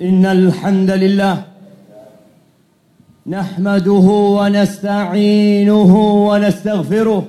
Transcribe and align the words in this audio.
إن 0.00 0.26
الحمد 0.26 0.90
لله 0.90 1.36
نحمده 3.26 4.06
ونستعينه 4.38 5.92
ونستغفره 6.28 7.24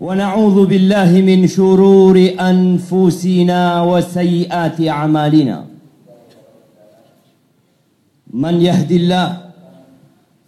ونعوذ 0.00 0.66
بالله 0.66 1.10
من 1.28 1.46
شرور 1.46 2.16
أنفسنا 2.40 3.82
وسيئات 3.82 4.78
أعمالنا. 4.80 5.64
من 8.30 8.54
يهد 8.62 8.90
الله 8.92 9.28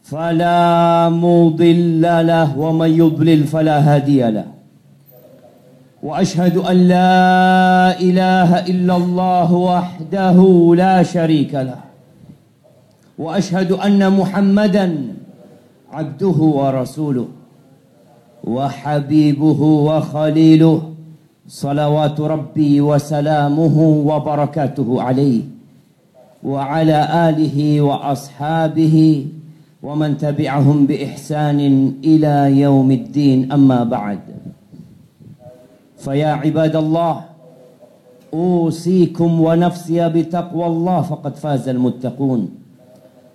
فلا 0.03 1.09
مضل 1.09 2.03
له 2.31 2.59
ومن 2.59 2.91
يضلل 3.03 3.45
فلا 3.45 3.77
هادي 3.79 4.23
له. 4.31 4.54
وأشهد 6.05 6.57
أن 6.57 6.77
لا 6.77 8.01
إله 8.01 8.51
إلا 8.69 8.97
الله 8.97 9.53
وحده 9.53 10.39
لا 10.77 11.03
شريك 11.03 11.55
له. 11.55 11.81
وأشهد 13.19 13.73
أن 13.73 14.13
محمدا 14.13 14.87
عبده 15.93 16.39
ورسوله 16.59 17.29
وحبيبه 18.45 19.61
وخليله 19.89 20.83
صلوات 21.49 22.21
ربي 22.21 22.81
وسلامه 22.81 23.77
وبركاته 24.11 24.89
عليه 25.03 25.43
وعلى 26.45 26.99
آله 27.29 27.81
وأصحابه 27.81 29.27
ومن 29.83 30.19
تبعهم 30.19 30.87
بإحسان 30.87 31.61
إلى 32.05 32.61
يوم 32.61 32.91
الدين. 32.91 33.53
أما 33.53 33.85
بعد 33.85 34.19
فيا 36.05 36.45
عباد 36.45 36.77
الله 36.77 37.15
أوصيكم 38.35 39.31
ونفسي 39.41 40.09
بتقوى 40.09 40.67
الله 40.67 40.99
فقد 41.01 41.35
فاز 41.37 41.65
المتقون. 41.69 42.41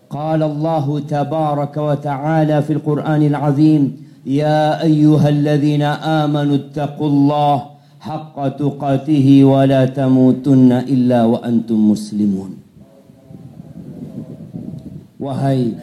قال 0.09 0.41
الله 0.43 0.85
تبارك 0.99 1.75
وتعالى 1.77 2.57
في 2.61 2.71
القرآن 2.73 3.21
العظيم 3.31 3.83
يا 4.25 4.83
أيها 4.83 5.29
الذين 5.29 5.81
آمنوا 6.21 6.55
اتقوا 6.55 7.09
الله 7.09 7.57
حق 7.99 8.37
تقاته 8.61 9.27
ولا 9.43 9.81
تموتن 9.85 10.71
إلا 10.93 11.19
وأنتم 11.25 11.77
مسلمون. 11.91 12.51
wahai 15.19 15.75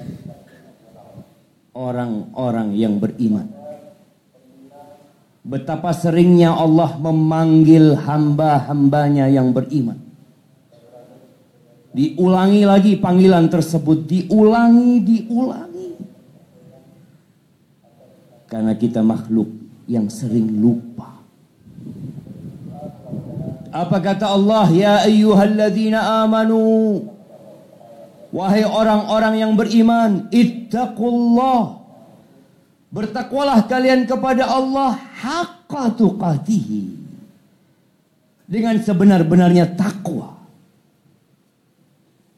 orang-orang 1.77 2.73
yang 2.73 2.97
beriman. 2.97 3.56
Betapa 5.47 5.95
seringnya 5.95 6.59
Allah 6.59 6.99
memanggil 6.99 7.95
hamba-hambanya 8.03 9.31
yang 9.31 9.55
beriman. 9.55 9.95
Diulangi 11.95 12.67
lagi 12.67 12.93
panggilan 12.99 13.47
tersebut, 13.47 14.11
diulangi, 14.11 15.01
diulangi. 15.07 15.91
Karena 18.51 18.75
kita 18.75 19.07
makhluk 19.07 19.47
yang 19.87 20.11
sering 20.11 20.51
lupa. 20.59 21.23
Apa 23.71 24.03
kata 24.03 24.27
Allah? 24.27 24.67
Ya 24.75 24.95
ayyuhalladzina 25.07 26.27
amanu. 26.27 27.07
Wahai 28.35 28.67
orang-orang 28.67 29.47
yang 29.47 29.53
beriman, 29.55 30.27
ittaqullah. 30.35 31.86
Bertakwalah 32.91 33.67
kalian 33.67 34.06
kepada 34.06 34.47
Allah 34.47 34.95
haqqa. 34.95 35.97
Dengan 38.47 38.78
sebenar-benarnya 38.78 39.75
takwa. 39.75 40.38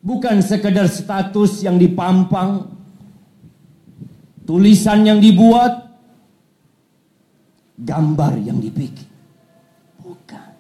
Bukan 0.00 0.41
sekedar 0.41 0.89
status 0.89 1.61
yang 1.61 1.77
dipampang. 1.77 2.65
Tulisan 4.49 5.05
yang 5.05 5.21
dibuat. 5.21 5.84
Gambar 7.78 8.41
yang 8.41 8.59
dibikin. 8.59 9.06
Bukan. 10.00 10.50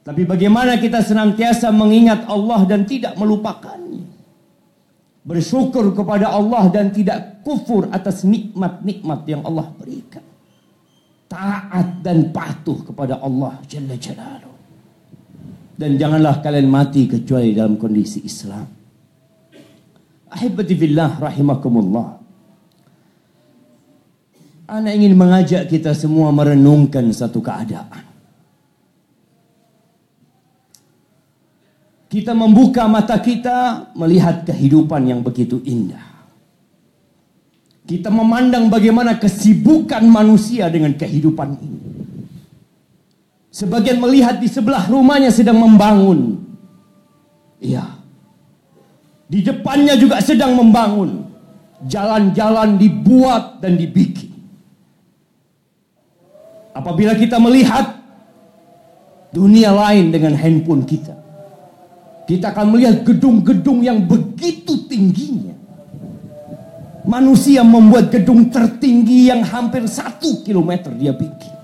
Tapi 0.00 0.22
bagaimana 0.24 0.80
kita 0.80 1.04
senantiasa 1.04 1.68
mengingat 1.68 2.24
Allah 2.24 2.64
dan 2.64 2.88
tidak 2.88 3.14
melupakannya 3.20 3.89
bersyukur 5.20 5.92
kepada 5.92 6.32
Allah 6.32 6.72
dan 6.72 6.88
tidak 6.90 7.44
kufur 7.44 7.88
atas 7.92 8.24
nikmat-nikmat 8.24 9.20
yang 9.28 9.44
Allah 9.44 9.68
berikan. 9.76 10.24
Taat 11.30 12.02
dan 12.02 12.34
patuh 12.34 12.82
kepada 12.90 13.22
Allah 13.22 13.62
Jalla 13.70 13.94
Jalaluh. 13.94 14.56
Dan 15.78 15.96
janganlah 15.96 16.42
kalian 16.44 16.68
mati 16.68 17.08
kecuali 17.08 17.56
dalam 17.56 17.78
kondisi 17.80 18.20
Islam. 18.26 18.66
Ahibati 20.30 20.74
fillah 20.76 21.16
rahimakumullah. 21.16 22.08
Ana 24.70 24.90
ingin 24.94 25.18
mengajak 25.18 25.66
kita 25.66 25.96
semua 25.96 26.30
merenungkan 26.30 27.10
satu 27.10 27.42
keadaan. 27.42 28.09
Kita 32.10 32.34
membuka 32.34 32.90
mata 32.90 33.22
kita 33.22 33.94
melihat 33.94 34.42
kehidupan 34.42 35.06
yang 35.06 35.22
begitu 35.22 35.62
indah. 35.62 36.02
Kita 37.86 38.10
memandang 38.10 38.66
bagaimana 38.66 39.14
kesibukan 39.14 40.02
manusia 40.10 40.66
dengan 40.66 40.90
kehidupan 40.98 41.54
ini. 41.62 41.82
Sebagian 43.54 44.02
melihat 44.02 44.42
di 44.42 44.50
sebelah 44.50 44.90
rumahnya 44.90 45.30
sedang 45.30 45.62
membangun. 45.62 46.42
Iya. 47.62 47.86
Di 49.30 49.46
depannya 49.46 49.94
juga 49.94 50.18
sedang 50.18 50.58
membangun. 50.58 51.30
Jalan-jalan 51.86 52.74
dibuat 52.74 53.62
dan 53.62 53.78
dibikin. 53.78 54.34
Apabila 56.74 57.14
kita 57.14 57.38
melihat 57.38 58.02
dunia 59.30 59.70
lain 59.70 60.10
dengan 60.10 60.34
handphone 60.34 60.82
kita 60.82 61.19
kita 62.30 62.54
akan 62.54 62.66
melihat 62.70 63.02
gedung-gedung 63.02 63.82
yang 63.82 64.06
begitu 64.06 64.86
tingginya. 64.86 65.50
Manusia 67.02 67.66
membuat 67.66 68.14
gedung 68.14 68.46
tertinggi 68.46 69.26
yang 69.26 69.42
hampir 69.42 69.82
satu 69.90 70.46
kilometer 70.46 70.94
dia 70.94 71.10
bikin. 71.10 71.54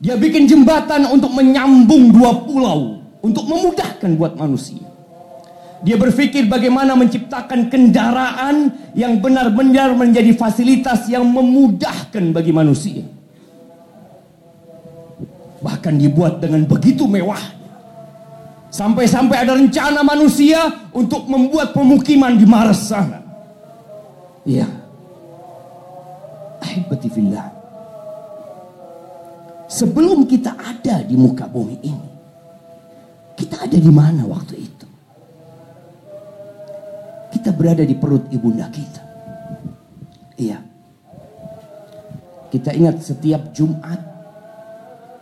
Dia 0.00 0.16
bikin 0.16 0.48
jembatan 0.48 1.12
untuk 1.12 1.28
menyambung 1.36 2.08
dua 2.08 2.40
pulau. 2.40 3.04
Untuk 3.20 3.44
memudahkan 3.44 4.16
buat 4.16 4.36
manusia. 4.36 4.84
Dia 5.84 6.00
berpikir 6.00 6.48
bagaimana 6.48 6.96
menciptakan 6.96 7.68
kendaraan 7.68 8.72
yang 8.96 9.20
benar-benar 9.20 9.92
menjadi 9.92 10.32
fasilitas 10.36 11.04
yang 11.12 11.24
memudahkan 11.28 12.32
bagi 12.32 12.52
manusia. 12.52 13.04
Bahkan 15.60 16.00
dibuat 16.00 16.40
dengan 16.40 16.64
begitu 16.64 17.04
mewah. 17.04 17.63
Sampai-sampai 18.74 19.38
ada 19.38 19.54
rencana 19.54 20.02
manusia 20.02 20.90
untuk 20.90 21.30
membuat 21.30 21.70
pemukiman 21.70 22.34
di 22.34 22.42
Mars 22.42 22.90
sana. 22.90 23.22
Iya. 24.42 24.66
Ahibati. 26.58 27.06
Sebelum 29.70 30.26
kita 30.26 30.58
ada 30.58 31.06
di 31.06 31.14
muka 31.14 31.46
bumi 31.46 31.78
ini. 31.86 32.08
Kita 33.38 33.62
ada 33.62 33.78
di 33.78 33.92
mana 33.94 34.26
waktu 34.26 34.58
itu? 34.58 34.86
Kita 37.30 37.54
berada 37.54 37.86
di 37.86 37.94
perut 37.94 38.26
ibunda 38.34 38.66
kita. 38.74 39.02
Iya. 40.34 40.58
Kita 42.50 42.74
ingat 42.74 43.06
setiap 43.06 43.54
Jumat 43.54 44.13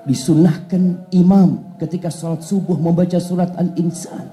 disunahkan 0.02 1.06
imam 1.14 1.78
ketika 1.78 2.10
sholat 2.10 2.42
subuh 2.42 2.74
membaca 2.74 3.18
surat 3.22 3.54
Al-Insan. 3.54 4.26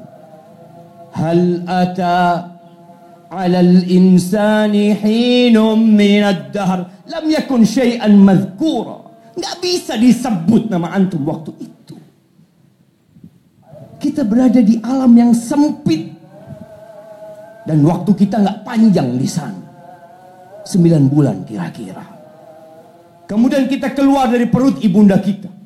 Hal 1.13 1.65
ata 1.65 2.19
ala 3.29 3.61
al-insani 3.61 4.97
hinum 4.97 5.77
min 5.93 6.25
ad-dahr 6.25 7.05
lam 7.05 7.25
yakun 7.29 7.61
syai'an 7.61 8.17
madhkura. 8.17 9.05
Nggak 9.37 9.55
bisa 9.61 9.93
disebut 9.95 10.67
nama 10.67 10.91
antum 10.91 11.23
waktu 11.23 11.53
itu. 11.61 11.95
Kita 13.99 14.25
berada 14.25 14.59
di 14.59 14.81
alam 14.81 15.11
yang 15.15 15.31
sempit. 15.31 16.17
Dan 17.63 17.85
waktu 17.85 18.11
kita 18.17 18.41
nggak 18.41 18.59
panjang 18.65 19.13
di 19.15 19.29
sana. 19.29 19.61
Sembilan 20.65 21.03
bulan 21.07 21.37
kira-kira. 21.45 22.03
Kemudian 23.29 23.69
kita 23.69 23.93
keluar 23.93 24.25
dari 24.33 24.49
perut 24.49 24.81
ibunda 24.81 25.21
kita. 25.21 25.58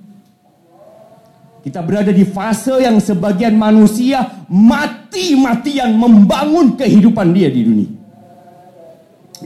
Kita 1.63 1.79
berada 1.79 2.11
di 2.11 2.27
fase 2.27 2.75
yang 2.83 2.99
sebagian 2.99 3.55
manusia 3.55 4.43
mati-matian 4.51 5.95
membangun 5.95 6.75
kehidupan 6.75 7.31
dia 7.31 7.47
di 7.47 7.61
dunia. 7.63 7.91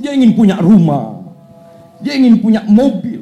Dia 0.02 0.18
ingin 0.18 0.34
punya 0.34 0.58
rumah. 0.58 1.14
Dia 2.02 2.18
ingin 2.18 2.42
punya 2.42 2.66
mobil. 2.66 3.22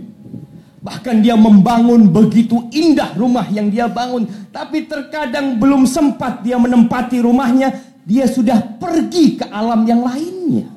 Bahkan 0.80 1.20
dia 1.20 1.36
membangun 1.36 2.08
begitu 2.08 2.72
indah 2.72 3.12
rumah 3.20 3.44
yang 3.52 3.68
dia 3.68 3.92
bangun. 3.92 4.32
Tapi 4.56 4.88
terkadang 4.88 5.60
belum 5.60 5.84
sempat 5.84 6.40
dia 6.48 6.56
menempati 6.56 7.20
rumahnya. 7.20 7.76
Dia 8.08 8.32
sudah 8.32 8.80
pergi 8.80 9.44
ke 9.44 9.46
alam 9.52 9.84
yang 9.84 10.08
lainnya. 10.08 10.72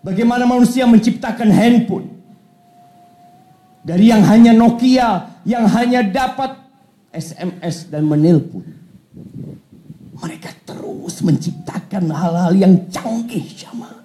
Bagaimana 0.00 0.42
manusia 0.42 0.88
menciptakan 0.90 1.54
handphone. 1.54 2.19
Dari 3.80 4.12
yang 4.12 4.20
hanya 4.28 4.52
Nokia, 4.52 5.40
yang 5.48 5.64
hanya 5.64 6.04
dapat 6.04 6.52
SMS 7.10 7.88
dan 7.88 8.04
menelpon. 8.04 8.62
Mereka 10.20 10.52
terus 10.68 11.24
menciptakan 11.24 12.12
hal-hal 12.12 12.52
yang 12.52 12.74
canggih 12.92 13.42
jamaah. 13.56 14.00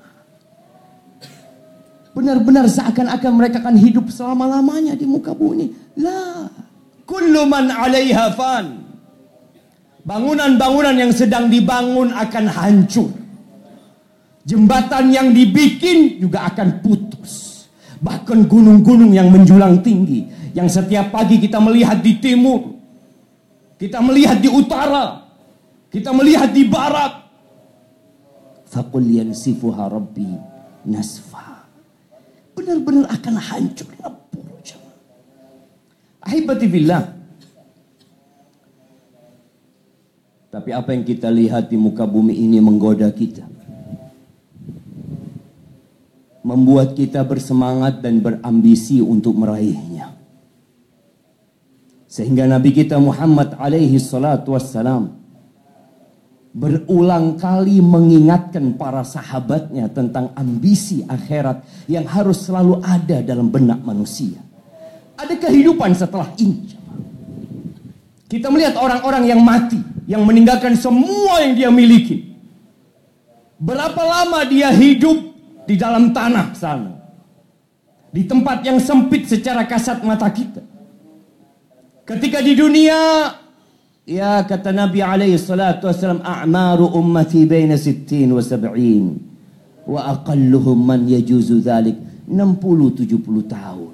Benar-benar 2.16 2.72
seakan-akan 2.72 3.32
mereka 3.36 3.60
akan 3.60 3.76
hidup 3.76 4.08
selama-lamanya 4.08 4.96
di 4.96 5.04
muka 5.04 5.36
bumi. 5.36 5.68
La. 6.00 6.48
Kullu 7.04 7.44
man 7.44 7.68
alaiha 7.68 8.32
fan. 8.32 8.88
Bangunan-bangunan 10.08 10.96
yang 10.96 11.12
sedang 11.12 11.52
dibangun 11.52 12.16
akan 12.16 12.46
hancur. 12.48 13.12
Jembatan 14.48 15.12
yang 15.12 15.36
dibikin 15.36 16.22
juga 16.24 16.48
akan 16.48 16.80
putus. 16.80 16.95
Bahkan 18.06 18.46
gunung-gunung 18.46 19.10
yang 19.10 19.34
menjulang 19.34 19.82
tinggi. 19.82 20.30
Yang 20.54 20.78
setiap 20.78 21.10
pagi 21.10 21.42
kita 21.42 21.58
melihat 21.58 21.98
di 22.06 22.22
timur. 22.22 22.78
Kita 23.82 23.98
melihat 24.06 24.38
di 24.38 24.50
utara. 24.54 25.26
Kita 25.90 26.14
melihat 26.14 26.54
di 26.54 26.70
barat. 26.70 27.26
Faqul 28.70 29.10
rabbi 29.74 30.30
nasfa 30.86 31.56
benar-benar 32.56 33.06
akan 33.12 33.36
hancur 33.38 33.90
lebur. 34.00 34.48
Ahibati 36.26 36.66
billah. 36.66 37.04
Tapi 40.50 40.72
apa 40.72 40.96
yang 40.96 41.04
kita 41.04 41.28
lihat 41.30 41.68
di 41.68 41.76
muka 41.76 42.08
bumi 42.08 42.32
ini 42.32 42.64
menggoda 42.64 43.12
kita. 43.12 43.55
Membuat 46.46 46.94
kita 46.94 47.26
bersemangat 47.26 48.06
dan 48.06 48.22
berambisi 48.22 49.02
untuk 49.02 49.34
meraihnya. 49.34 50.14
Sehingga 52.06 52.46
Nabi 52.46 52.70
kita 52.70 53.02
Muhammad 53.02 53.58
alaihi 53.58 53.98
salatu 53.98 54.54
wassalam 54.54 55.26
berulang 56.56 57.36
kali 57.36 57.84
mengingatkan 57.84 58.80
para 58.80 59.04
sahabatnya 59.04 59.92
tentang 59.92 60.32
ambisi 60.40 61.04
akhirat 61.04 61.68
yang 61.92 62.08
harus 62.08 62.48
selalu 62.48 62.80
ada 62.80 63.20
dalam 63.20 63.52
benak 63.52 63.84
manusia. 63.84 64.40
Ada 65.20 65.36
kehidupan 65.36 65.92
setelah 65.92 66.32
ini. 66.40 66.72
Kita 68.32 68.48
melihat 68.48 68.80
orang-orang 68.80 69.28
yang 69.28 69.44
mati, 69.44 69.84
yang 70.08 70.24
meninggalkan 70.24 70.80
semua 70.80 71.44
yang 71.44 71.60
dia 71.60 71.68
miliki. 71.68 72.32
Berapa 73.60 74.00
lama 74.00 74.48
dia 74.48 74.72
hidup 74.72 75.35
di 75.66 75.76
dalam 75.76 76.14
tanah 76.14 76.48
sana. 76.54 76.94
Di 78.14 78.24
tempat 78.24 78.64
yang 78.64 78.80
sempit 78.80 79.28
secara 79.28 79.68
kasat 79.68 80.00
mata 80.06 80.30
kita. 80.32 80.64
Ketika 82.06 82.40
di 82.40 82.54
dunia 82.56 83.02
Ya 84.06 84.46
kata 84.46 84.70
Nabi 84.70 85.02
alaihi 85.02 85.34
salatu 85.34 85.90
wasallam 85.90 86.22
a'maru 86.22 86.94
ummati 86.94 87.42
baina 87.50 87.74
60 87.74 88.38
wa 88.38 88.38
70 88.38 89.90
wa 89.90 90.02
aqalluhum 90.14 90.78
man 90.78 91.10
yajuzu 91.10 91.58
dhalik 91.66 91.98
60 92.30 93.02
70 93.02 93.50
tahun. 93.50 93.94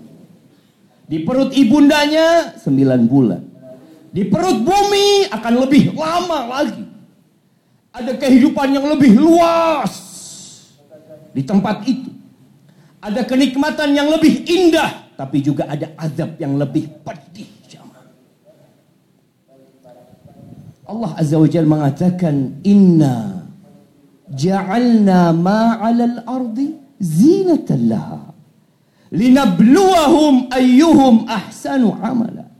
Di 1.08 1.24
perut 1.24 1.56
ibundanya 1.56 2.60
9 2.60 3.08
bulan. 3.08 3.40
Di 4.12 4.28
perut 4.28 4.60
bumi 4.68 5.32
akan 5.32 5.54
lebih 5.64 5.96
lama 5.96 6.60
lagi. 6.60 6.84
Ada 7.96 8.20
kehidupan 8.20 8.68
yang 8.76 8.92
lebih 8.92 9.16
luas 9.16 10.11
di 11.31 11.42
tempat 11.44 11.83
itu. 11.88 12.12
Ada 13.01 13.25
kenikmatan 13.25 13.98
yang 13.98 14.13
lebih 14.13 14.45
indah, 14.45 15.10
tapi 15.18 15.42
juga 15.42 15.66
ada 15.66 15.89
azab 15.98 16.38
yang 16.38 16.56
lebih 16.56 16.86
pedih. 17.01 17.62
Allah 20.92 21.12
Azza 21.16 21.39
wa 21.39 21.48
Jalla 21.48 21.69
mengatakan 21.72 22.36
inna 22.68 23.48
ja'alna 24.28 25.31
ma 25.31 25.80
'alal 25.80 26.19
ardi 26.28 26.75
zinatan 27.00 27.88
laha 27.88 28.19
linabluwahum 29.07 30.51
ayyuhum 30.51 31.27
ahsanu 31.31 31.95
amala 31.95 32.51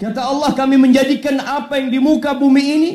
kata 0.00 0.20
Allah 0.24 0.56
kami 0.56 0.80
menjadikan 0.80 1.40
apa 1.44 1.76
yang 1.76 1.92
di 1.92 2.00
muka 2.00 2.32
bumi 2.32 2.64
ini 2.64 2.90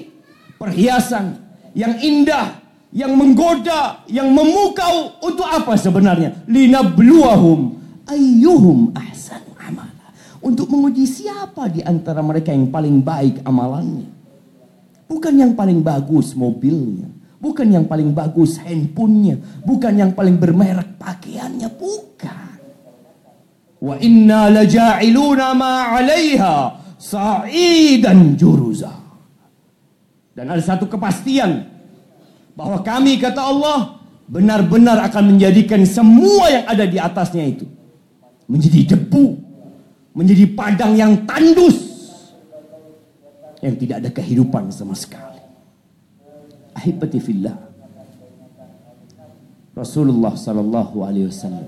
perhiasan 0.57 1.37
yang 1.77 1.93
indah 2.01 2.62
yang 2.93 3.17
menggoda 3.17 4.05
yang 4.07 4.29
memukau 4.29 5.17
untuk 5.25 5.49
apa 5.49 5.73
sebenarnya 5.75 6.45
linabluwahum 6.45 7.75
ayyuhum 8.05 8.93
ahsanu 8.93 9.51
amala 9.57 10.13
untuk 10.39 10.69
menguji 10.69 11.09
siapa 11.09 11.67
di 11.73 11.81
antara 11.81 12.21
mereka 12.21 12.53
yang 12.53 12.69
paling 12.69 13.01
baik 13.01 13.41
amalannya 13.43 14.13
Bukan 15.13 15.33
yang 15.37 15.53
paling 15.53 15.85
bagus 15.85 16.33
mobilnya. 16.33 17.05
Bukan 17.37 17.69
yang 17.69 17.85
paling 17.85 18.15
bagus 18.17 18.57
handphonenya. 18.57 19.61
Bukan 19.61 19.93
yang 19.93 20.11
paling 20.17 20.41
bermerek 20.41 20.97
pakaiannya. 20.97 21.69
Bukan. 21.69 22.57
Wa 23.77 23.95
inna 24.01 24.49
laja'iluna 24.49 25.53
ma 25.53 25.93
'alaiha 25.93 26.55
sa'idan 26.97 28.33
juruza. 28.33 28.89
Dan 30.33 30.49
ada 30.49 30.63
satu 30.65 30.89
kepastian 30.89 31.72
bahwa 32.53 32.81
kami 32.85 33.17
kata 33.17 33.41
Allah 33.41 33.99
benar-benar 34.29 35.01
akan 35.09 35.35
menjadikan 35.35 35.81
semua 35.83 36.49
yang 36.49 36.65
ada 36.69 36.85
di 36.87 36.97
atasnya 36.97 37.43
itu 37.43 37.65
menjadi 38.47 38.95
debu, 38.95 39.39
menjadi 40.13 40.45
padang 40.53 40.93
yang 40.93 41.25
tandus 41.25 41.93
yang 43.63 43.79
tidak 43.79 44.03
ada 44.03 44.09
kehidupan 44.11 44.69
sama 44.75 44.91
sekali. 44.91 45.39
Ahibati 46.75 47.19
fillah. 47.23 47.55
Rasulullah 49.73 50.35
sallallahu 50.35 51.01
alaihi 51.01 51.31
wasallam. 51.31 51.65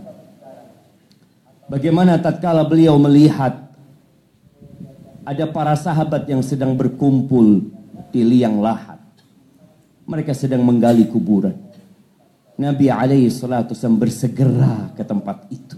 Bagaimana 1.66 2.22
tatkala 2.22 2.62
beliau 2.68 3.02
melihat 3.02 3.66
ada 5.26 5.46
para 5.50 5.74
sahabat 5.74 6.30
yang 6.30 6.46
sedang 6.46 6.78
berkumpul 6.78 7.66
di 8.14 8.22
liang 8.22 8.62
lahat. 8.62 8.95
Mereka 10.06 10.38
sedang 10.38 10.62
menggali 10.62 11.10
kuburan. 11.10 11.58
Nabi 12.56 12.88
alaihi 12.88 13.28
salatu 13.28 13.76
bersegera 14.00 14.94
ke 14.96 15.04
tempat 15.04 15.50
itu. 15.52 15.76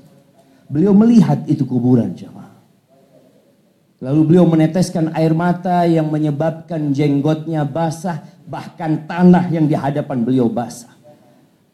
Beliau 0.68 0.94
melihat 0.94 1.48
itu 1.48 1.64
kuburan 1.64 2.14
jemaah. 2.14 2.54
Lalu 3.98 4.22
beliau 4.30 4.46
meneteskan 4.46 5.10
air 5.18 5.34
mata 5.34 5.82
yang 5.90 6.12
menyebabkan 6.14 6.94
jenggotnya 6.94 7.66
basah, 7.66 8.22
bahkan 8.46 9.10
tanah 9.10 9.50
yang 9.50 9.66
di 9.66 9.74
hadapan 9.74 10.22
beliau 10.22 10.46
basah. 10.46 10.94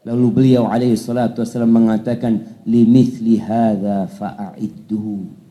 Lalu 0.08 0.28
beliau 0.32 0.68
alaihi 0.72 0.96
salatu 0.96 1.44
wasallam 1.44 1.84
mengatakan, 1.84 2.64
"Limithli 2.64 3.40
hadza 3.40 4.08
fa'iddu." 4.08 5.44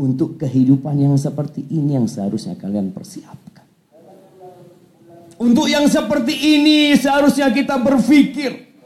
Untuk 0.00 0.40
kehidupan 0.40 0.96
yang 0.96 1.16
seperti 1.20 1.68
ini 1.68 2.00
yang 2.00 2.08
seharusnya 2.08 2.56
kalian 2.56 2.96
persiapkan. 2.96 3.49
Untuk 5.40 5.72
yang 5.72 5.88
seperti 5.88 6.36
ini 6.36 6.92
seharusnya 7.00 7.48
kita 7.48 7.80
berpikir, 7.80 8.76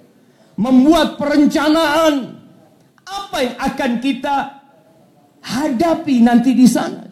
membuat 0.54 1.18
perencanaan 1.18 2.38
apa 3.02 3.37
yang 3.42 3.56
akan 3.58 3.90
kita 3.99 4.62
hadapi 5.42 6.23
nanti 6.23 6.54
di 6.54 6.70
sana. 6.70 7.11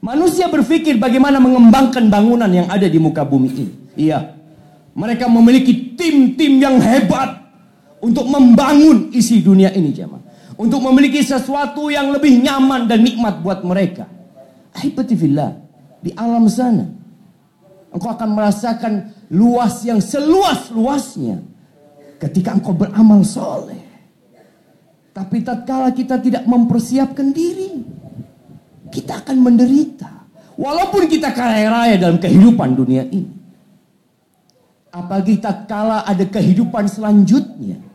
Manusia 0.00 0.48
berpikir 0.48 0.96
bagaimana 0.96 1.36
mengembangkan 1.36 2.08
bangunan 2.08 2.48
yang 2.48 2.72
ada 2.72 2.88
di 2.88 2.96
muka 2.96 3.20
bumi 3.20 3.50
ini. 3.52 3.74
Iya. 4.00 4.32
Mereka 4.96 5.28
memiliki 5.28 5.92
tim-tim 5.92 6.56
yang 6.56 6.80
hebat 6.80 7.36
untuk 8.00 8.24
membangun 8.32 9.12
isi 9.12 9.44
dunia 9.44 9.76
ini, 9.76 9.92
jemaah. 9.92 10.24
Untuk 10.56 10.80
memiliki 10.80 11.20
sesuatu 11.20 11.92
yang 11.92 12.16
lebih 12.16 12.32
nyaman 12.40 12.88
dan 12.88 13.04
nikmat 13.04 13.44
buat 13.44 13.60
mereka. 13.60 14.08
Ahibatifillah. 14.72 15.52
Di 16.00 16.16
alam 16.16 16.48
sana. 16.48 16.99
Engkau 17.90 18.10
akan 18.14 18.30
merasakan 18.34 18.92
luas 19.34 19.82
yang 19.82 19.98
seluas-luasnya. 19.98 21.42
Ketika 22.22 22.54
engkau 22.54 22.76
beramal 22.76 23.24
soleh. 23.26 23.80
Tapi 25.10 25.42
tatkala 25.42 25.90
kita 25.90 26.22
tidak 26.22 26.46
mempersiapkan 26.46 27.34
diri 27.34 28.00
kita 28.90 29.22
akan 29.22 29.36
menderita. 29.38 30.10
Walaupun 30.58 31.08
kita 31.08 31.32
kaya 31.32 31.70
raya 31.72 31.96
dalam 31.96 32.20
kehidupan 32.20 32.76
dunia 32.76 33.06
ini. 33.08 33.38
Apalagi 34.90 35.38
tak 35.38 35.70
kala 35.70 36.02
ada 36.02 36.26
kehidupan 36.26 36.90
selanjutnya. 36.90 37.88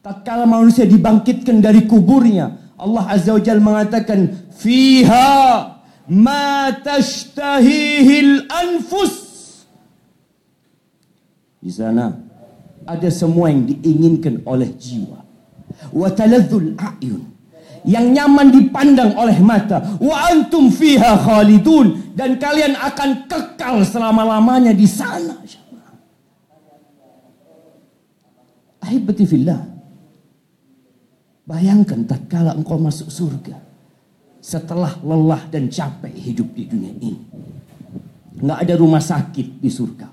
tatkala 0.00 0.48
manusia 0.48 0.88
dibangkitkan 0.88 1.60
dari 1.60 1.84
kuburnya, 1.84 2.72
Allah 2.80 3.04
Azza 3.12 3.36
wa 3.36 3.42
Jalla 3.44 3.60
mengatakan, 3.60 4.48
"Fiha 4.56 5.76
ma 6.08 6.72
tashtahihil 6.80 8.48
anfus." 8.48 9.29
Di 11.60 11.68
sana 11.68 12.08
ada 12.88 13.08
semua 13.12 13.52
yang 13.52 13.68
diinginkan 13.68 14.40
oleh 14.48 14.72
jiwa. 14.80 15.20
Wa 15.92 16.08
taladzul 16.08 16.72
a'yun. 16.80 17.22
Yang 17.84 18.06
nyaman 18.12 18.48
dipandang 18.52 19.12
oleh 19.16 19.36
mata. 19.40 19.80
Wa 20.00 20.32
antum 20.32 20.72
fiha 20.72 21.20
khalidun. 21.20 22.16
Dan 22.16 22.40
kalian 22.40 22.76
akan 22.76 23.28
kekal 23.28 23.84
selama-lamanya 23.84 24.72
di 24.72 24.88
sana. 24.88 25.36
Ahibati 28.80 29.24
fillah. 29.28 29.60
Bayangkan 31.44 32.04
tak 32.08 32.28
kala 32.28 32.56
engkau 32.56 32.80
masuk 32.80 33.12
surga. 33.12 33.56
Setelah 34.40 34.96
lelah 35.04 35.44
dan 35.52 35.68
capek 35.68 36.12
hidup 36.16 36.48
di 36.56 36.64
dunia 36.64 36.92
ini. 36.96 37.20
Nggak 38.40 38.58
ada 38.64 38.74
rumah 38.80 39.04
sakit 39.04 39.60
di 39.60 39.68
surga. 39.68 40.09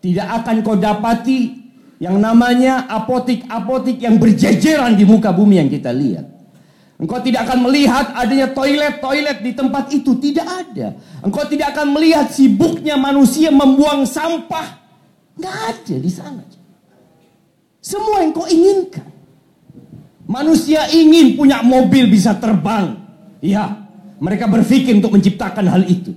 Tidak 0.00 0.26
akan 0.40 0.64
kau 0.64 0.80
dapati 0.80 1.60
yang 2.00 2.16
namanya 2.16 2.88
apotik-apotik 2.88 4.00
yang 4.00 4.16
berjejeran 4.16 4.96
di 4.96 5.04
muka 5.04 5.28
bumi 5.36 5.60
yang 5.60 5.68
kita 5.68 5.92
lihat. 5.92 6.40
Engkau 7.00 7.16
tidak 7.24 7.48
akan 7.48 7.64
melihat 7.64 8.12
adanya 8.12 8.52
toilet-toilet 8.52 9.40
di 9.40 9.52
tempat 9.56 9.88
itu. 9.88 10.20
Tidak 10.20 10.44
ada. 10.44 11.00
Engkau 11.24 11.48
tidak 11.48 11.72
akan 11.72 11.96
melihat 11.96 12.28
sibuknya 12.28 13.00
manusia 13.00 13.48
membuang 13.48 14.04
sampah. 14.04 14.80
Nggak 15.40 15.56
ada 15.72 15.94
di 15.96 16.10
sana. 16.12 16.44
Semua 17.80 18.20
yang 18.20 18.36
kau 18.36 18.44
inginkan. 18.44 19.08
Manusia 20.28 20.92
ingin 20.92 21.40
punya 21.40 21.64
mobil 21.64 22.04
bisa 22.12 22.36
terbang. 22.36 23.00
Ya, 23.40 23.88
mereka 24.20 24.44
berpikir 24.44 24.92
untuk 24.92 25.16
menciptakan 25.16 25.72
hal 25.72 25.82
itu. 25.88 26.12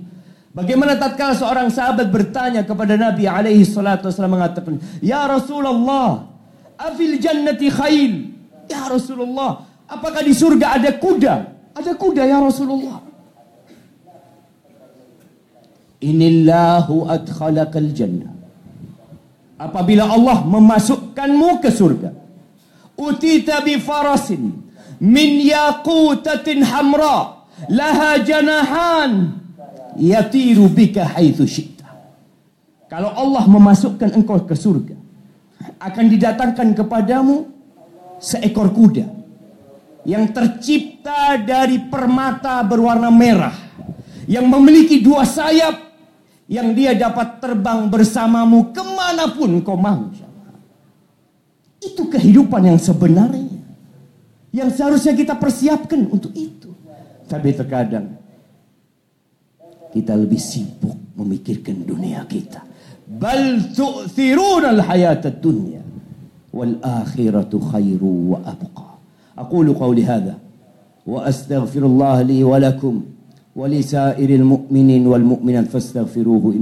Bagaimana 0.54 0.94
tatkala 0.94 1.34
seorang 1.34 1.66
sahabat 1.66 2.14
bertanya 2.14 2.62
kepada 2.62 2.94
Nabi 2.94 3.26
alaihi 3.26 3.66
salatu 3.66 4.06
wasallam 4.06 4.38
mengatakan, 4.38 4.78
"Ya 5.02 5.26
Rasulullah, 5.26 6.30
afil 6.78 7.18
jannati 7.18 7.66
khail?" 7.74 8.30
Ya 8.70 8.86
Rasulullah, 8.86 9.66
apakah 9.90 10.22
di 10.22 10.30
surga 10.30 10.78
ada 10.78 10.94
kuda? 10.94 11.34
Ada 11.74 11.98
kuda 11.98 12.22
ya 12.22 12.38
Rasulullah. 12.38 13.02
Inillahu 15.98 17.10
adkhalakal 17.10 17.90
jannah. 17.90 18.30
Apabila 19.58 20.06
Allah 20.06 20.46
memasukkanmu 20.46 21.58
ke 21.58 21.74
surga, 21.74 22.14
utita 22.94 23.58
bi 23.66 23.74
farasin 23.82 24.54
min 25.02 25.42
yaqutatin 25.42 26.62
hamra 26.62 27.42
laha 27.66 28.22
janahan 28.22 29.43
yatiru 29.98 30.66
bika 30.70 31.04
haitsu 31.16 31.46
syi'ta 31.46 31.88
kalau 32.90 33.10
Allah 33.14 33.44
memasukkan 33.46 34.14
engkau 34.14 34.42
ke 34.44 34.54
surga 34.54 34.96
akan 35.80 36.04
didatangkan 36.10 36.68
kepadamu 36.76 37.50
seekor 38.20 38.70
kuda 38.70 39.06
yang 40.04 40.28
tercipta 40.30 41.40
dari 41.40 41.80
permata 41.88 42.60
berwarna 42.64 43.08
merah 43.08 43.56
yang 44.28 44.48
memiliki 44.48 45.00
dua 45.00 45.24
sayap 45.24 45.84
yang 46.44 46.76
dia 46.76 46.92
dapat 46.92 47.40
terbang 47.40 47.88
bersamamu 47.88 48.72
ke 48.72 48.82
mana 48.84 49.32
pun 49.32 49.64
kau 49.64 49.80
mau. 49.80 50.12
Itu 51.80 52.08
kehidupan 52.08 52.64
yang 52.64 52.80
sebenarnya. 52.80 53.60
Yang 54.54 54.68
seharusnya 54.80 55.12
kita 55.16 55.34
persiapkan 55.36 56.08
untuk 56.08 56.32
itu. 56.36 56.72
Tapi 57.24 57.56
terkadang 57.56 58.23
kita 59.94 60.18
lebih 60.18 60.42
sibuk 60.42 61.14
memikirkan 61.14 61.86
dunia 61.86 62.26
kita. 62.26 62.66
Bal 63.06 63.70
tu'thiruna 63.70 64.74
al-hayata 64.74 65.30
dunya 65.30 65.78
wal 66.50 66.82
akhiratu 66.82 67.62
khairu 67.62 68.34
wa 68.34 68.42
abqa. 68.42 68.98
Aqulu 69.38 69.70
qawli 69.78 70.02
hadha 70.02 70.34
wa 71.06 71.22
astaghfirullah 71.22 72.26
li 72.26 72.42
wa 72.42 72.58
lakum 72.58 73.06
wa 73.54 73.70
li 73.70 73.86
mu'minin 74.42 75.06
wal 75.06 75.22
mu'minat 75.22 75.70
fastaghfiruhu 75.70 76.58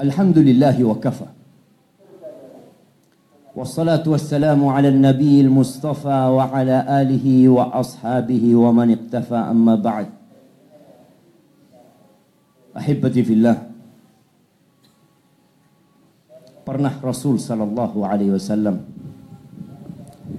Alhamdulillahi 0.00 0.80
wa 0.80 0.96
kafa. 0.96 1.28
Wassalatu 3.52 4.16
wassalamu 4.16 4.72
ala 4.72 4.88
nabiyil 4.88 5.52
mustafa 5.52 6.32
wa 6.32 6.48
ala 6.48 6.88
alihi 6.88 7.44
wa 7.52 7.68
ashabihi 7.68 8.56
wa 8.56 8.72
man 8.72 8.96
iktafa 8.96 9.44
amma 9.44 9.76
ba'd. 9.76 10.08
Pernah 16.64 16.94
Rasul 17.02 17.36
sallallahu 17.36 18.00
alaihi 18.06 18.32
wasallam 18.32 18.80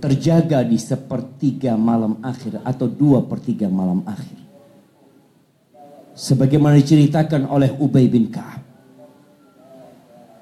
terjaga 0.02 0.66
di 0.66 0.82
sepertiga 0.82 1.78
malam 1.78 2.18
akhir 2.26 2.66
atau 2.66 2.90
dua 2.90 3.22
pertiga 3.30 3.70
malam 3.70 4.02
akhir. 4.10 4.40
Sebagaimana 6.18 6.82
diceritakan 6.82 7.46
oleh 7.46 7.70
Ubay 7.78 8.10
bin 8.10 8.32
Ka'ab. 8.34 8.71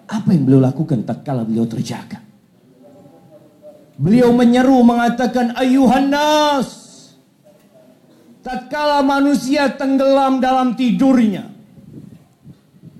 Apa 0.09 0.33
yang 0.33 0.49
beliau 0.49 0.61
lakukan 0.65 1.05
tak 1.05 1.21
kala 1.21 1.45
beliau 1.45 1.69
terjaga? 1.69 2.17
Beliau 3.99 4.33
menyeru 4.33 4.81
mengatakan 4.81 5.53
ayuhan 5.53 6.09
nas. 6.09 6.89
Tatkala 8.41 9.05
manusia 9.05 9.69
tenggelam 9.75 10.41
dalam 10.41 10.73
tidurnya. 10.73 11.51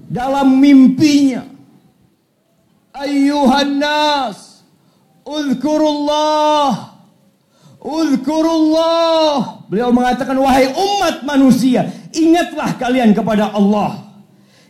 Dalam 0.06 0.60
mimpinya. 0.62 1.48
Ayuhan 2.94 3.80
nas. 3.80 4.62
Uzkurullah. 5.26 7.00
Uzkurullah. 7.80 9.66
Beliau 9.72 9.90
mengatakan 9.96 10.36
wahai 10.38 10.68
umat 10.70 11.26
manusia. 11.26 11.90
Ingatlah 12.12 12.76
kalian 12.76 13.16
kepada 13.16 13.50
Allah. 13.56 14.09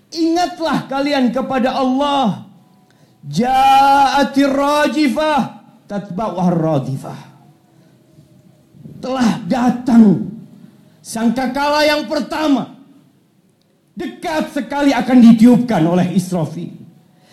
Ingatlah 0.10 0.89
kalian 0.89 1.30
kepada 1.30 1.78
Allah. 1.78 2.50
Ja'atir 3.30 4.50
rajifah 4.50 5.42
tatba'uhar 5.86 6.58
radifah. 6.58 7.20
Telah 9.00 9.30
datang 9.46 10.34
sangkakala 11.06 11.86
yang 11.86 12.10
pertama. 12.10 12.74
Dekat 13.94 14.56
sekali 14.56 14.96
akan 14.96 15.18
ditiupkan 15.30 15.84
oleh 15.84 16.16
Israfil. 16.16 16.74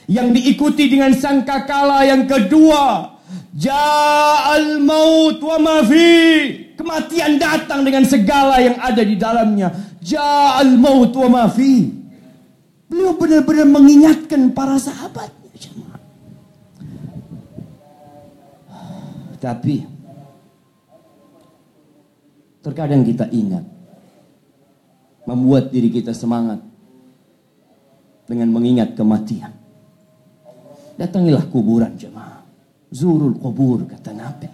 Yang 0.06 0.28
diikuti 0.36 0.84
dengan 0.90 1.16
sangkakala 1.16 2.04
yang 2.04 2.28
kedua. 2.28 3.16
Ja'al 3.56 4.84
maut 4.84 5.40
wa 5.40 5.56
mafi. 5.58 6.76
Kematian 6.76 7.40
datang 7.40 7.88
dengan 7.88 8.04
segala 8.04 8.60
yang 8.60 8.76
ada 8.76 9.00
di 9.00 9.16
dalamnya. 9.16 9.72
Ja'al 10.04 10.76
maut 10.76 11.16
wa 11.16 11.40
mafi. 11.40 11.95
Beliau 12.86 13.18
benar-benar 13.18 13.66
mengingatkan 13.66 14.54
para 14.54 14.78
sahabatnya. 14.78 15.46
Tapi 19.36 19.84
terkadang 22.64 23.06
kita 23.06 23.30
ingat 23.30 23.62
membuat 25.28 25.70
diri 25.70 25.92
kita 25.92 26.10
semangat 26.10 26.62
dengan 28.26 28.50
mengingat 28.50 28.98
kematian. 28.98 29.54
Datangilah 30.96 31.46
kuburan 31.52 31.94
jemaah. 31.94 32.42
Zurul 32.90 33.36
kubur 33.36 33.84
kata 33.84 34.14
Nabi. 34.14 34.48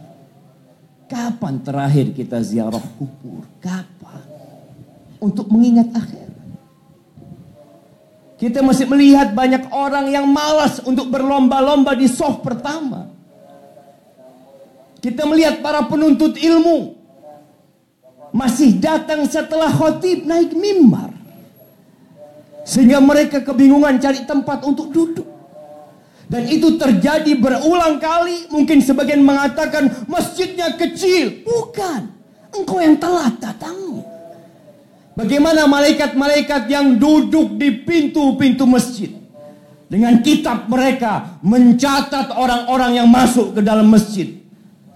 Kapan 1.06 1.60
terakhir 1.60 2.16
kita 2.16 2.40
ziarah 2.40 2.82
kubur? 2.96 3.44
Kapan? 3.60 4.24
Untuk 5.20 5.46
mengingat 5.52 5.92
akhir. 5.92 6.31
Kita 8.42 8.58
masih 8.58 8.90
melihat 8.90 9.30
banyak 9.38 9.70
orang 9.70 10.10
yang 10.10 10.26
malas 10.26 10.82
untuk 10.82 11.06
berlomba-lomba 11.14 11.94
di 11.94 12.10
soft 12.10 12.42
pertama. 12.42 13.06
Kita 14.98 15.22
melihat 15.30 15.62
para 15.62 15.86
penuntut 15.86 16.34
ilmu 16.34 16.98
masih 18.34 18.82
datang 18.82 19.22
setelah 19.30 19.70
khotib 19.70 20.26
naik 20.26 20.58
mimbar. 20.58 21.14
Sehingga 22.66 22.98
mereka 22.98 23.46
kebingungan 23.46 24.02
cari 24.02 24.26
tempat 24.26 24.66
untuk 24.66 24.90
duduk. 24.90 25.28
Dan 26.26 26.42
itu 26.50 26.74
terjadi 26.74 27.38
berulang 27.38 28.02
kali. 28.02 28.50
Mungkin 28.50 28.82
sebagian 28.82 29.22
mengatakan 29.22 29.86
masjidnya 30.10 30.74
kecil. 30.74 31.46
Bukan. 31.46 32.10
Engkau 32.58 32.82
yang 32.82 32.98
telat 32.98 33.38
datangnya. 33.38 34.11
Bagaimana 35.12 35.68
malaikat-malaikat 35.68 36.72
yang 36.72 36.96
duduk 36.96 37.60
di 37.60 37.84
pintu-pintu 37.84 38.64
masjid. 38.64 39.12
Dengan 39.92 40.24
kitab 40.24 40.72
mereka 40.72 41.36
mencatat 41.44 42.32
orang-orang 42.32 42.96
yang 42.96 43.08
masuk 43.12 43.52
ke 43.52 43.60
dalam 43.60 43.92
masjid. 43.92 44.40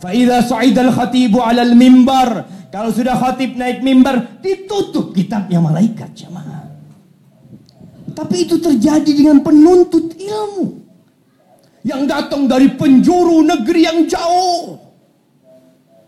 Fa'idha 0.00 0.40
sa'idal 0.40 0.88
khatibu 0.88 1.44
alal 1.44 1.76
mimbar. 1.76 2.48
Kalau 2.72 2.88
sudah 2.88 3.12
khatib 3.12 3.60
naik 3.60 3.84
mimbar, 3.84 4.40
ditutup 4.40 5.12
kitabnya 5.12 5.60
malaikat 5.60 6.12
jemaah. 6.16 6.64
Tapi 8.16 8.48
itu 8.48 8.56
terjadi 8.56 9.12
dengan 9.12 9.44
penuntut 9.44 10.16
ilmu. 10.16 10.80
Yang 11.84 12.02
datang 12.08 12.48
dari 12.48 12.72
penjuru 12.72 13.44
negeri 13.44 13.80
yang 13.84 14.08
jauh. 14.08 14.80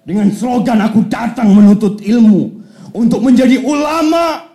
Dengan 0.08 0.32
slogan 0.32 0.80
aku 0.80 1.04
datang 1.12 1.52
menuntut 1.52 2.00
ilmu. 2.00 2.57
Untuk 2.92 3.20
menjadi 3.24 3.60
ulama. 3.60 4.48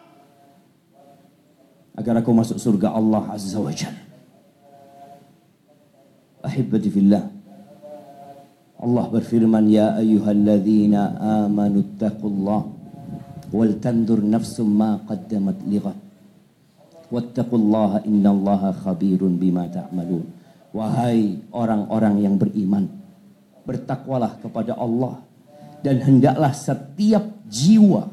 Agar 1.94 2.22
aku 2.22 2.34
masuk 2.34 2.58
surga 2.58 2.94
Allah 2.94 3.24
Azza 3.30 3.62
wa 3.62 3.70
Jalla. 3.70 4.04
Ahibati 6.44 6.90
fillah. 6.90 7.24
Allah 8.84 9.06
berfirman, 9.08 9.70
Ya 9.70 9.96
ayyuhalladzina 9.96 11.22
amanu 11.46 11.86
taqullah. 11.96 12.68
Wal 13.54 13.78
tandur 13.78 14.20
nafsum 14.20 14.68
ma 14.74 14.98
qaddamat 15.06 15.58
lighat. 15.70 15.98
Wattaqullaha 17.14 18.10
innallaha 18.10 18.74
khabirun 18.74 19.38
bima 19.38 19.70
ta'malun. 19.70 20.26
Wahai 20.74 21.38
orang-orang 21.54 22.26
yang 22.26 22.36
beriman, 22.42 22.90
bertakwalah 23.62 24.42
kepada 24.42 24.74
Allah 24.74 25.22
dan 25.86 26.02
hendaklah 26.02 26.50
setiap 26.50 27.22
jiwa 27.46 28.10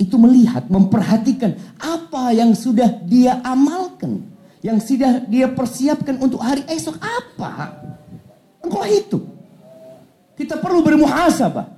itu 0.00 0.16
melihat, 0.16 0.64
memperhatikan 0.72 1.60
apa 1.76 2.32
yang 2.32 2.56
sudah 2.56 2.88
dia 3.04 3.44
amalkan, 3.44 4.24
yang 4.64 4.80
sudah 4.80 5.20
dia 5.28 5.52
persiapkan 5.52 6.16
untuk 6.24 6.40
hari 6.40 6.64
esok 6.72 6.96
apa? 6.96 7.76
Engkau 8.64 8.84
itu. 8.88 9.18
Kita 10.40 10.56
perlu 10.56 10.80
bermuhasabah. 10.80 11.68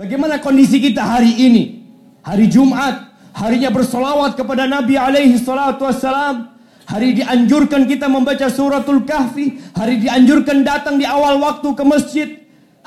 Bagaimana 0.00 0.40
kondisi 0.40 0.80
kita 0.80 1.04
hari 1.04 1.36
ini? 1.36 1.84
Hari 2.24 2.48
Jumat, 2.48 3.12
harinya 3.36 3.68
bersolawat 3.68 4.32
kepada 4.32 4.64
Nabi 4.64 4.96
alaihi 4.96 5.36
salatu 5.36 5.84
wassalam. 5.84 6.56
Hari 6.88 7.20
dianjurkan 7.20 7.84
kita 7.84 8.08
membaca 8.08 8.48
suratul 8.48 9.04
kahfi. 9.04 9.60
Hari 9.76 10.00
dianjurkan 10.00 10.64
datang 10.64 10.96
di 10.96 11.04
awal 11.04 11.36
waktu 11.42 11.68
ke 11.76 11.84
masjid. 11.84 12.28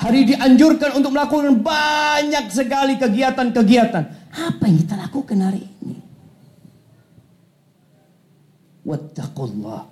Hari 0.00 0.32
dianjurkan 0.34 0.96
untuk 0.96 1.12
melakukan 1.12 1.60
banyak 1.60 2.50
sekali 2.50 2.96
kegiatan-kegiatan. 2.96 4.19
Apa 4.30 4.70
yang 4.70 4.78
kita 4.86 4.94
lakukan 4.94 5.38
hari 5.42 5.66
ini? 5.82 5.98
Wattaqullah. 8.86 9.90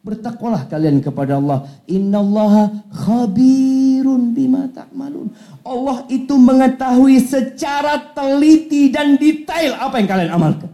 Bertakwalah 0.00 0.64
kalian 0.72 1.04
kepada 1.04 1.36
Allah. 1.36 1.68
Innallaha 1.84 2.72
khabirun 2.88 4.32
bima 4.32 4.64
ta'malun. 4.72 5.28
Allah 5.60 6.08
itu 6.08 6.32
mengetahui 6.32 7.20
secara 7.20 8.16
teliti 8.16 8.88
dan 8.88 9.20
detail 9.20 9.76
apa 9.76 10.00
yang 10.00 10.08
kalian 10.08 10.32
amalkan. 10.32 10.72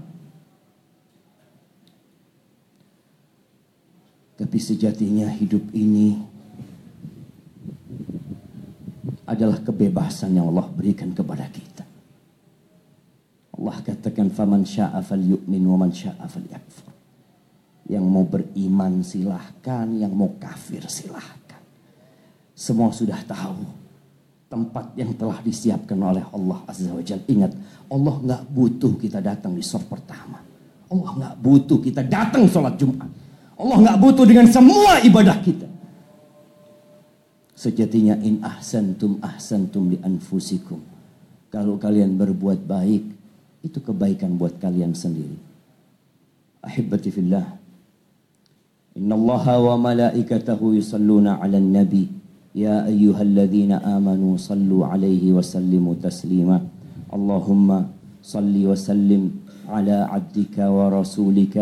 Tapi 4.39 4.59
sejatinya 4.63 5.27
hidup 5.35 5.67
ini 5.75 6.15
adalah 9.27 9.59
kebebasan 9.59 10.37
yang 10.37 10.47
Allah 10.53 10.68
berikan 10.71 11.11
kepada 11.11 11.49
kita. 11.51 11.74
Allah 13.55 13.77
katakan 13.87 14.35
faman 14.35 14.67
syaa 14.67 14.99
falyu'min 14.99 15.62
wa 15.62 15.87
man 15.87 15.95
syaa 15.95 16.27
falyakfur. 16.27 16.90
Yang 17.87 18.05
mau 18.09 18.25
beriman 18.27 19.05
silahkan, 19.07 19.87
yang 19.95 20.11
mau 20.11 20.35
kafir 20.40 20.83
silahkan. 20.90 21.61
Semua 22.57 22.90
sudah 22.90 23.21
tahu 23.23 23.62
tempat 24.51 24.95
yang 24.99 25.14
telah 25.14 25.38
disiapkan 25.43 25.99
oleh 25.99 26.25
Allah 26.35 26.59
Azza 26.67 26.90
wa 26.90 27.03
Jal. 27.05 27.23
Ingat, 27.27 27.53
Allah 27.90 28.14
nggak 28.23 28.43
butuh 28.51 28.93
kita 28.99 29.19
datang 29.23 29.55
di 29.55 29.62
sor 29.62 29.87
pertama. 29.87 30.43
Allah 30.90 31.11
nggak 31.14 31.35
butuh 31.43 31.79
kita 31.83 32.03
datang 32.07 32.47
sholat 32.47 32.75
Jumat. 32.79 33.11
Allah 33.55 33.77
nggak 33.87 33.99
butuh 34.03 34.25
dengan 34.27 34.47
semua 34.51 34.99
ibadah 35.03 35.38
kita. 35.43 35.69
Sejatinya 37.55 38.19
in 38.19 38.43
ahsantum 38.43 39.23
ahsantum 39.23 39.95
li 39.95 39.99
anfusikum. 40.03 40.83
Kalau 41.55 41.79
kalian 41.79 42.19
berbuat 42.19 42.67
baik, 42.67 43.24
itu 43.63 43.80
kebaikan 43.84 44.39
buat 44.39 44.58
kalian 44.60 44.95
sendiri. 44.95 45.36
Ahibati 46.63 47.12
fillah. 47.12 47.60
إن 49.00 49.08
الله 49.15 49.45
وملائكته 49.48 50.60
يصلون 50.60 51.28
على 51.28 51.58
النبي 51.63 52.08
يا 52.60 52.84
أيها 52.89 53.22
الذين 53.22 53.72
آمنوا 53.80 54.34
صلوا 54.36 54.91
عليه 54.91 55.32
وسلموا 55.32 56.04
تسليما 56.04 56.58
اللهم 57.13 57.69
صل 58.19 58.54
وسلم 58.65 59.24
على 59.69 59.98
عبدك 60.10 60.58
ورسولك 60.60 61.56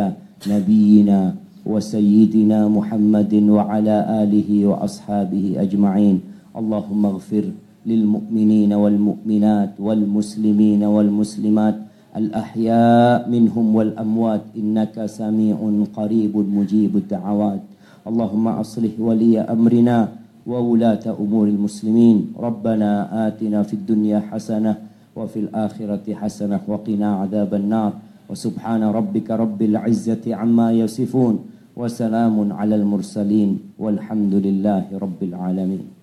نبينا 0.47 1.19
وسيدنا 1.67 2.59
محمد 2.67 3.33
وعلى 3.33 3.95
آله 4.23 4.49
وأصحابه 4.65 5.45
أجمعين 5.61 6.17
اللهم 6.57 7.01
اغفر 7.05 7.45
للمؤمنين 7.85 8.71
والمؤمنات 8.73 9.71
والمسلمين 9.79 10.81
والمسلمات 10.83 11.75
الأحياء 12.16 13.30
منهم 13.30 13.66
والأموات 13.74 14.42
إنك 14.56 15.06
سميع 15.06 15.56
قريب 15.96 16.34
مجيب 16.36 16.96
الدعوات. 16.96 17.62
اللهم 18.02 18.48
أصلح 18.48 18.92
ولي 18.98 19.40
أمرنا 19.40 20.08
وولاة 20.46 21.04
أمور 21.20 21.46
المسلمين. 21.48 22.34
ربنا 22.36 22.90
آتنا 23.28 23.62
في 23.62 23.74
الدنيا 23.74 24.20
حسنة 24.30 24.76
وفي 25.16 25.38
الآخرة 25.38 26.14
حسنة 26.14 26.60
وقنا 26.68 27.08
عذاب 27.16 27.54
النار. 27.54 27.92
وسبحان 28.30 28.82
ربك 28.82 29.30
رب 29.30 29.62
العزة 29.62 30.24
عما 30.26 30.72
يصفون. 30.72 31.38
وسلام 31.76 32.52
على 32.52 32.74
المرسلين. 32.74 33.78
والحمد 33.78 34.34
لله 34.34 34.84
رب 34.92 35.20
العالمين. 35.22 36.01